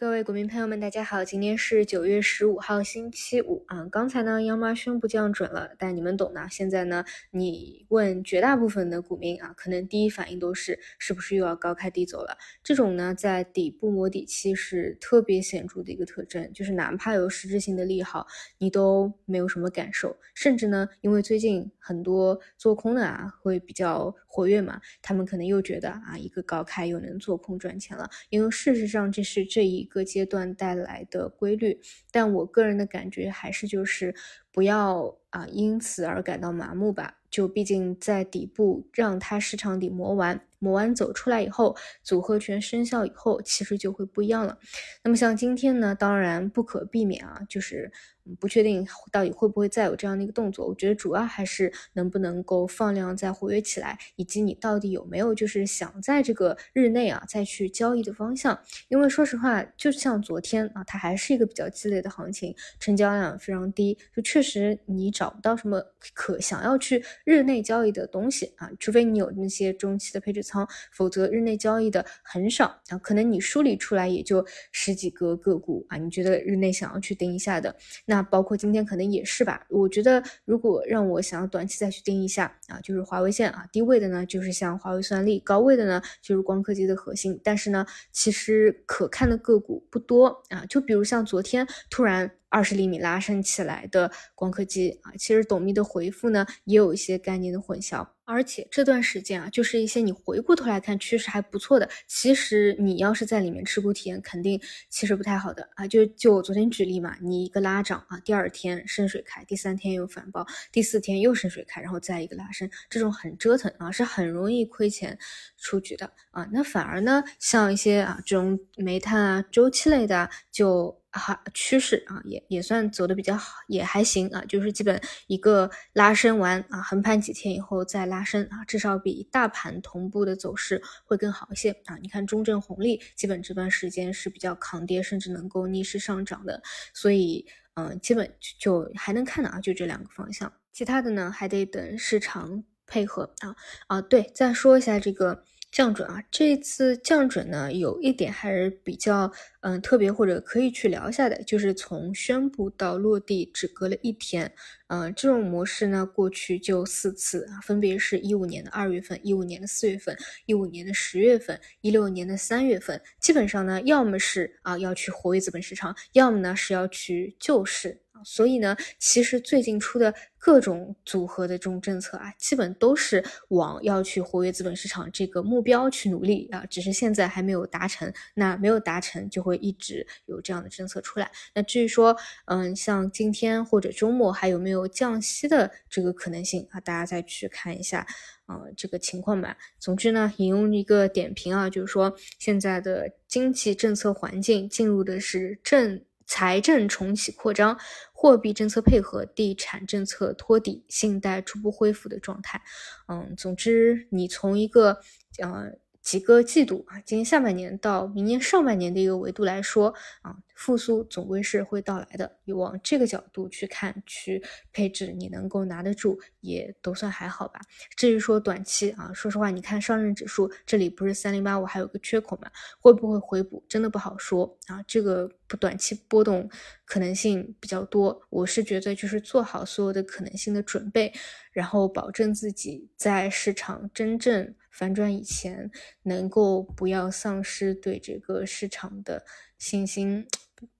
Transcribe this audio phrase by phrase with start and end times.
[0.00, 3.86] 各位股民朋友们，大家好，今天是九月十五号，星期五啊。
[3.92, 6.48] 刚才呢，央妈宣布降准了，但你们懂的。
[6.50, 12.38] 现在呢，你问绝大部分的股民啊，可能第一反应都是是不是又要高开低走了？
[12.62, 18.26] 这种呢，在底部磨底期是特别显著的一个特征，就是哪怕有实质性的利好，
[18.56, 20.16] 你都没有什么感受。
[20.32, 28.08] 甚至呢，因为最近很多做空的啊会比较活跃嘛，他们可能又觉得啊，一个高开又能做空赚钱了。
[28.30, 29.89] 因为事实上，这是这一。
[29.90, 31.78] 各阶段带来的规律，
[32.10, 34.14] 但我个人的感觉还是就是
[34.52, 37.16] 不要啊因此而感到麻木吧。
[37.30, 44.58] 就毕竟在底部让它市场底磨完，磨完走出来以后，组合拳生效以后，其实就会不一样了。
[45.04, 47.90] 那么像今天呢，当然不可避免啊，就是。
[48.38, 58.56] 不确定到底会不会再有这样的一个动作，我觉得主要还是能不能够放量再活跃起来，以及你到底有没有就是想在这个日内啊再去交易的方向。
[58.88, 77.76] 因为说实话，就像昨天啊，它还是一个比较激烈的行情，成交量非常低，就确实你找不到什么可想要去日内交易的东西啊，除非你有那些中期的配置仓，否则日内交易的很少啊，可能你梳理出来也就十几个个股啊，你觉得日内想要去盯一下的
[78.06, 78.22] 那。
[78.22, 92.30] 包括今天可能也是吧，我觉得如果让我想要短期再去盯一下啊，就是华为线啊，低位的呢就是像华为算力，高位的呢就是光刻机的核心，但是呢，其实可看的个股不多啊，就比如像昨天突然。
[92.50, 95.00] 二十厘米拉伸起来的光刻机。
[95.02, 105.84] 啊，其实董秘的回复呢也有一些概念的混淆，而且这段时间啊，就是一些你回过头来看趋势还不错的，其实你要是在里面持股体验，肯定其实不太好的啊。
[105.88, 115.18] 就就我昨天举例嘛，你一个拉涨啊，第二天深水开，第三天又反包，第四天又深水开，然后再一个拉升，这种很折腾啊，是很容易亏钱
[115.58, 116.46] 出局的啊。
[116.52, 121.00] 那反而呢，像一些啊这种煤炭啊周期类的就。
[121.12, 131.96] 哈，趋势啊，也也算走的比较好，也还行啊，就是基本一个拉升完啊，横盘几天以后再拉升啊，至少比大盘同步的走势会更好一些啊。
[132.02, 136.62] 你看中证红利，基本这段时间是比较抗跌，甚至能够逆势上涨的，
[136.94, 144.00] 所以嗯，基本就还能看的啊，就这两个方向，其他的呢还得等市场配合啊啊。
[144.00, 145.44] 对，再说一下这个。
[145.70, 154.52] 降准啊，这次降准呢，有一点还是比较嗯特别或者可以去聊一下的，就是从宣布到落地只隔了一天，
[154.88, 160.16] 嗯，这种模式呢，过去就四次啊，分别是一五年的二月份、一五年的四月份、
[160.46, 168.00] 一五年的十月份、一六年的三月份，基本上呢，要么是啊要去活跃资本市场，要么呢是要去救市。
[168.24, 178.12] 所以呢，其实最近出的各种组合的这种政策啊，基本都是往要去活跃资本市场这个目标去努力啊，只是现在还没有达成。
[178.34, 181.30] 那没有达成，就会一直有这样的政策出来。
[181.54, 182.16] 那至于说，
[182.46, 188.06] 嗯，像今天或者周末还有没有降息的这个可能性啊，大家再去看一下
[188.46, 189.56] 啊这个情况吧。
[189.78, 196.02] 总之呢，引用一个点评啊，就是说现在的经济政策环境进入的是政。
[196.32, 197.76] 财政重启扩张，
[198.20, 202.60] 货币政策配合，地产政策托底，信贷初步恢复的状态。
[203.08, 205.00] 嗯，总之，你从一个
[205.42, 205.72] 呃。
[206.02, 212.38] 几个季度啊，今年下半年到明年上半年的一个维度来说啊，复苏总归是会到来的。
[212.44, 214.42] 你往这个角度去看，去
[214.72, 217.60] 配置，你能够拿得住，也都算还好吧。
[217.96, 224.82] 至于说短期啊，说实话，你看上证指数这里不是三零八五还有个缺口嘛，会不会回补，真的不好说啊。
[224.88, 226.48] 这个不短期波动
[226.84, 231.12] 可能性比较多，我是觉得就是做好所有的可能性的准备，
[231.50, 234.54] 然后保证自己在市场真正。
[234.70, 235.68] 反转以前，
[236.04, 239.26] 能够不要丧失对这个市场的
[239.58, 240.28] 信心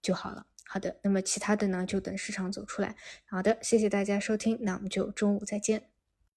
[0.00, 0.46] 就好了。
[0.64, 2.94] 好的，那么其他的呢，就等市场走出来。
[3.26, 5.89] 好的，谢谢大家收听，那我们就中午再见。